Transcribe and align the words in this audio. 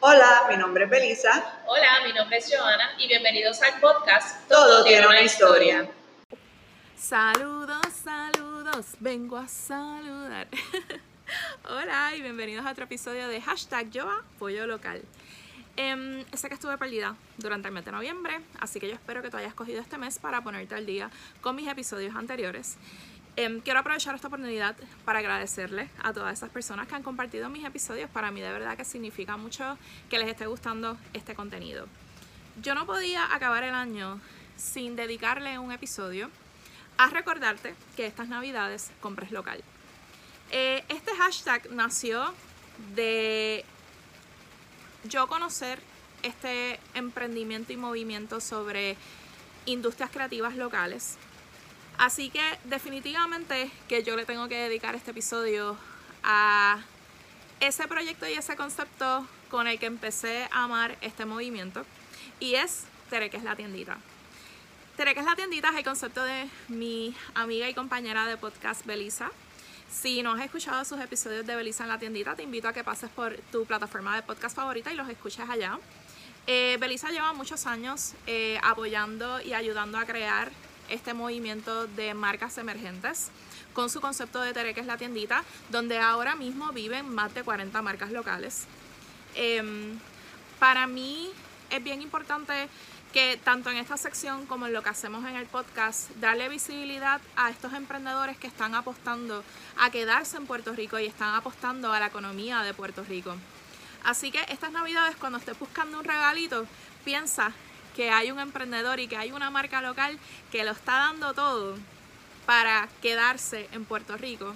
Hola, 0.00 0.46
mi 0.48 0.56
nombre 0.56 0.84
es 0.84 0.90
Belisa. 0.90 1.60
Hola, 1.66 2.06
mi 2.06 2.12
nombre 2.12 2.38
es 2.38 2.48
Joana 2.48 2.92
y 2.98 3.08
bienvenidos 3.08 3.60
al 3.62 3.80
podcast 3.80 4.48
Todo, 4.48 4.84
tiene 4.84 5.04
una 5.04 5.22
historia. 5.22 5.90
Saludos, 6.96 7.84
saludos, 8.04 8.86
vengo 9.00 9.36
a 9.36 9.48
saludar. 9.48 10.46
Hola 11.68 12.14
y 12.14 12.22
bienvenidos 12.22 12.64
a 12.64 12.70
otro 12.70 12.84
episodio 12.84 13.26
de 13.26 13.40
hashtag 13.40 13.90
Yoa 13.90 14.22
Pollo 14.38 14.68
Local. 14.68 15.02
Em, 15.76 16.24
sé 16.32 16.48
que 16.48 16.54
estuve 16.54 16.78
perdida 16.78 17.16
durante 17.36 17.66
el 17.66 17.74
mes 17.74 17.84
de 17.84 17.90
noviembre, 17.90 18.40
así 18.60 18.78
que 18.78 18.86
yo 18.86 18.94
espero 18.94 19.20
que 19.20 19.30
tú 19.30 19.36
hayas 19.36 19.54
cogido 19.54 19.80
este 19.80 19.98
mes 19.98 20.20
para 20.20 20.42
ponerte 20.42 20.76
al 20.76 20.86
día 20.86 21.10
con 21.40 21.56
mis 21.56 21.66
episodios 21.66 22.14
anteriores. 22.14 22.76
Em, 23.38 23.60
quiero 23.60 23.78
aprovechar 23.78 24.16
esta 24.16 24.26
oportunidad 24.26 24.74
para 25.04 25.20
agradecerle 25.20 25.88
a 26.02 26.12
todas 26.12 26.36
esas 26.36 26.50
personas 26.50 26.88
que 26.88 26.96
han 26.96 27.04
compartido 27.04 27.48
mis 27.48 27.64
episodios. 27.64 28.10
Para 28.10 28.32
mí 28.32 28.40
de 28.40 28.50
verdad 28.50 28.76
que 28.76 28.84
significa 28.84 29.36
mucho 29.36 29.78
que 30.10 30.18
les 30.18 30.26
esté 30.26 30.46
gustando 30.46 30.98
este 31.12 31.36
contenido. 31.36 31.86
Yo 32.60 32.74
no 32.74 32.84
podía 32.84 33.32
acabar 33.32 33.62
el 33.62 33.74
año 33.74 34.20
sin 34.56 34.96
dedicarle 34.96 35.56
un 35.60 35.70
episodio 35.70 36.30
a 36.96 37.06
recordarte 37.10 37.76
que 37.94 38.06
estas 38.06 38.26
navidades 38.26 38.90
compres 39.00 39.30
local. 39.30 39.62
Eh, 40.50 40.82
este 40.88 41.14
hashtag 41.14 41.70
nació 41.70 42.34
de 42.96 43.64
yo 45.04 45.28
conocer 45.28 45.78
este 46.24 46.80
emprendimiento 46.94 47.72
y 47.72 47.76
movimiento 47.76 48.40
sobre 48.40 48.96
industrias 49.64 50.10
creativas 50.10 50.56
locales. 50.56 51.18
Así 51.98 52.30
que 52.30 52.42
definitivamente 52.64 53.70
que 53.88 54.02
yo 54.04 54.16
le 54.16 54.24
tengo 54.24 54.48
que 54.48 54.56
dedicar 54.56 54.94
este 54.94 55.10
episodio 55.10 55.76
a 56.22 56.80
ese 57.60 57.88
proyecto 57.88 58.28
y 58.28 58.34
ese 58.34 58.54
concepto 58.56 59.26
con 59.50 59.66
el 59.66 59.78
que 59.78 59.86
empecé 59.86 60.48
a 60.52 60.64
amar 60.64 60.96
este 61.00 61.24
movimiento 61.24 61.84
y 62.38 62.54
es 62.54 62.84
Tere, 63.10 63.30
que 63.30 63.36
es 63.36 63.42
la 63.42 63.56
tiendita. 63.56 63.98
Tere, 64.96 65.14
que 65.14 65.20
es 65.20 65.26
la 65.26 65.34
tiendita 65.34 65.70
es 65.70 65.76
el 65.76 65.84
concepto 65.84 66.22
de 66.22 66.48
mi 66.68 67.14
amiga 67.34 67.68
y 67.68 67.74
compañera 67.74 68.26
de 68.26 68.36
podcast 68.36 68.84
Belisa, 68.86 69.30
si 69.90 70.22
no 70.22 70.32
has 70.32 70.44
escuchado 70.44 70.84
sus 70.84 71.00
episodios 71.00 71.46
de 71.46 71.56
Belisa 71.56 71.84
en 71.84 71.88
la 71.88 71.98
tiendita, 71.98 72.36
te 72.36 72.42
invito 72.42 72.68
a 72.68 72.72
que 72.72 72.84
pases 72.84 73.08
por 73.10 73.36
tu 73.50 73.64
plataforma 73.64 74.14
de 74.14 74.22
podcast 74.22 74.54
favorita 74.54 74.92
y 74.92 74.96
los 74.96 75.08
escuches 75.08 75.48
allá. 75.48 75.78
Eh, 76.46 76.76
Belisa 76.78 77.10
lleva 77.10 77.32
muchos 77.32 77.66
años 77.66 78.12
eh, 78.26 78.60
apoyando 78.62 79.40
y 79.40 79.54
ayudando 79.54 79.98
a 79.98 80.04
crear 80.04 80.50
este 80.88 81.14
movimiento 81.14 81.86
de 81.86 82.14
marcas 82.14 82.58
emergentes 82.58 83.30
con 83.72 83.90
su 83.90 84.00
concepto 84.00 84.40
de 84.40 84.52
Tere, 84.52 84.74
que 84.74 84.80
es 84.80 84.86
la 84.86 84.96
tiendita, 84.96 85.44
donde 85.70 85.98
ahora 85.98 86.34
mismo 86.34 86.72
viven 86.72 87.08
más 87.14 87.32
de 87.34 87.42
40 87.42 87.80
marcas 87.82 88.10
locales. 88.10 88.66
Em, 89.34 89.98
para 90.58 90.86
mí 90.86 91.30
es 91.70 91.82
bien 91.82 92.02
importante 92.02 92.68
que 93.12 93.38
tanto 93.42 93.70
en 93.70 93.78
esta 93.78 93.96
sección 93.96 94.46
como 94.46 94.66
en 94.66 94.72
lo 94.72 94.82
que 94.82 94.90
hacemos 94.90 95.24
en 95.24 95.36
el 95.36 95.46
podcast, 95.46 96.10
darle 96.16 96.48
visibilidad 96.48 97.20
a 97.36 97.50
estos 97.50 97.72
emprendedores 97.72 98.36
que 98.36 98.46
están 98.46 98.74
apostando 98.74 99.42
a 99.78 99.90
quedarse 99.90 100.36
en 100.36 100.46
Puerto 100.46 100.72
Rico 100.72 100.98
y 100.98 101.06
están 101.06 101.34
apostando 101.34 101.92
a 101.92 102.00
la 102.00 102.06
economía 102.06 102.62
de 102.62 102.74
Puerto 102.74 103.04
Rico. 103.04 103.34
Así 104.04 104.30
que 104.30 104.44
estas 104.48 104.72
navidades, 104.72 105.16
cuando 105.16 105.38
estés 105.38 105.58
buscando 105.58 105.98
un 105.98 106.04
regalito, 106.04 106.66
piensa 107.04 107.52
que 107.98 108.10
hay 108.10 108.30
un 108.30 108.38
emprendedor 108.38 109.00
y 109.00 109.08
que 109.08 109.16
hay 109.16 109.32
una 109.32 109.50
marca 109.50 109.82
local 109.82 110.16
que 110.52 110.62
lo 110.62 110.70
está 110.70 110.92
dando 110.92 111.34
todo 111.34 111.74
para 112.46 112.88
quedarse 113.02 113.68
en 113.72 113.84
Puerto 113.84 114.16
Rico. 114.16 114.54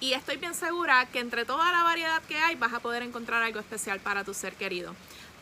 Y 0.00 0.14
estoy 0.14 0.38
bien 0.38 0.54
segura 0.54 1.04
que 1.12 1.18
entre 1.18 1.44
toda 1.44 1.70
la 1.70 1.82
variedad 1.82 2.22
que 2.22 2.38
hay 2.38 2.56
vas 2.56 2.72
a 2.72 2.80
poder 2.80 3.02
encontrar 3.02 3.42
algo 3.42 3.60
especial 3.60 4.00
para 4.00 4.24
tu 4.24 4.32
ser 4.32 4.54
querido. 4.54 4.94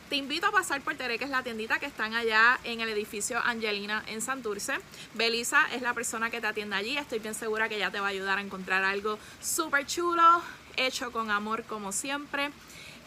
Te 0.09 0.17
invito 0.17 0.49
a 0.49 0.51
pasar 0.51 0.81
por 0.81 0.97
Tere, 0.97 1.21
que 1.21 1.25
es 1.25 1.31
la 1.31 1.45
tiendita 1.45 1.79
que 1.79 1.87
están 1.87 2.15
allá 2.15 2.59
en 2.65 2.81
el 2.81 2.89
edificio 2.89 3.39
Angelina 3.39 4.03
en 4.09 4.23
Santurce. 4.23 4.81
Belisa 5.15 5.69
es 5.73 5.83
la 5.83 5.95
persona 5.95 6.31
que 6.31 6.41
te 6.41 6.49
atiende 6.49 6.75
allí. 6.75 6.99
Estoy 6.99 7.21
bien 7.21 7.37
segura 7.37 7.69
que 7.69 7.77
ella 7.77 7.93
te 7.93 8.01
va 8.01 8.07
a 8.07 8.11
ayudar 8.11 8.39
a 8.39 8.41
encontrar 8.41 8.83
algo 8.83 9.21
súper 9.41 9.87
chulo, 9.87 10.43
hecho 10.77 11.13
con 11.13 11.31
amor 11.31 11.63
como 11.63 11.93
siempre 11.93 12.51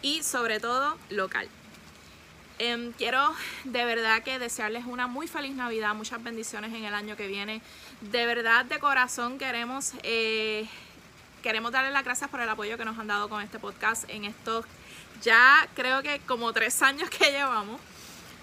y 0.02 0.24
sobre 0.24 0.62
todo 0.62 0.98
local. 1.10 1.50
Em, 2.60 2.92
quiero 2.94 3.34
de 3.64 3.84
verdad 3.86 4.24
que 4.24 4.40
desearles 4.40 4.86
una 4.86 5.08
muy 5.08 5.28
feliz 5.28 5.56
Navidad, 5.56 5.96
muchas 5.96 6.24
bendiciones 6.24 6.74
en 6.74 6.86
el 6.86 6.94
año 6.94 7.16
que 7.16 7.28
viene. 7.28 7.62
De 8.02 8.26
verdad, 8.26 8.66
de 8.66 8.80
corazón 8.80 9.38
queremos, 9.38 9.94
eh, 10.04 10.68
queremos 11.42 11.72
darles 11.72 11.94
las 11.94 12.04
gracias 12.04 12.30
por 12.30 12.42
el 12.42 12.50
apoyo 12.50 12.78
que 12.78 12.86
nos 12.86 12.98
han 13.00 13.08
dado 13.08 13.28
con 13.28 13.42
este 13.42 13.60
podcast 13.60 14.10
en 14.10 14.26
estos 14.26 14.66
ya 15.24 15.68
creo 15.74 16.04
que 16.04 16.20
como 16.28 16.54
tres 16.54 16.82
años 16.82 17.10
que 17.10 17.32
llevamos. 17.32 17.80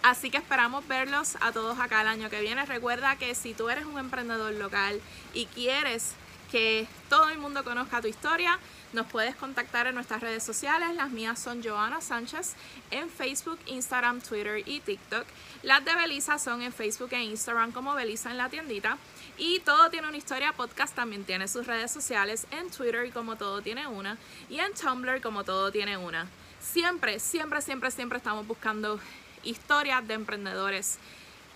Así 0.03 0.31
que 0.31 0.39
esperamos 0.39 0.89
verlos 0.89 1.37
a 1.43 1.53
todos 1.53 1.79
acá 1.79 2.01
el 2.01 2.09
año 2.09 2.31
que 2.31 2.41
viene. 2.41 2.65
Recuerda 2.65 3.17
que 3.17 3.35
si 3.35 3.53
tú 3.53 3.69
eres 3.69 3.85
un 3.85 3.99
emprendedor 3.99 4.55
local 4.55 4.99
y 5.35 5.45
quieres 5.47 6.15
que 6.51 6.87
todo 7.09 7.29
el 7.29 7.39
mundo 7.39 7.65
conozca 7.65 8.01
tu 8.01 8.09
historia, 8.09 8.59
nos 8.93 9.07
puedes 9.07 9.37
contactar 9.37 9.87
en 9.87 9.95
nuestras 9.95 10.21
redes 10.21 10.43
sociales. 10.43 10.95
Las 10.95 11.11
mías 11.11 11.39
son 11.39 11.63
Joana 11.63 12.01
Sánchez 12.01 12.55
en 12.91 13.09
Facebook, 13.09 13.59
Instagram, 13.67 14.21
Twitter 14.21 14.63
y 14.67 14.81
TikTok. 14.81 15.25
Las 15.63 15.85
de 15.85 15.95
Belisa 15.95 16.39
son 16.39 16.63
en 16.63 16.73
Facebook 16.73 17.11
e 17.13 17.23
Instagram 17.23 17.71
como 17.71 17.95
Belisa 17.95 18.31
en 18.31 18.39
la 18.39 18.49
tiendita. 18.49 18.99
Y 19.39 19.61
Todo 19.61 19.91
tiene 19.91 20.09
una 20.09 20.17
historia 20.17 20.53
podcast 20.53 20.95
también 20.95 21.25
tiene 21.25 21.47
sus 21.47 21.67
redes 21.67 21.91
sociales 21.91 22.47
en 22.51 22.71
Twitter 22.71 23.13
como 23.13 23.37
Todo 23.37 23.63
tiene 23.63 23.87
una 23.87 24.19
y 24.49 24.59
en 24.59 24.75
Tumblr 24.75 25.21
como 25.21 25.45
Todo 25.45 25.71
tiene 25.71 25.97
una. 25.97 26.27
Siempre, 26.61 27.21
siempre, 27.21 27.63
siempre, 27.63 27.91
siempre 27.91 28.19
estamos 28.19 28.47
buscando 28.47 29.01
historias 29.43 30.07
de 30.07 30.15
emprendedores 30.15 30.99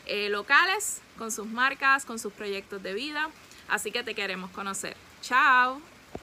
eh, 0.06 0.28
locales 0.28 1.00
con 1.18 1.32
sus 1.32 1.46
marcas, 1.46 2.04
con 2.04 2.18
sus 2.18 2.32
proyectos 2.32 2.82
de 2.82 2.94
vida. 2.94 3.28
Así 3.68 3.90
que 3.90 4.02
te 4.02 4.14
queremos 4.14 4.50
conocer. 4.50 4.96
Chao. 5.22 5.80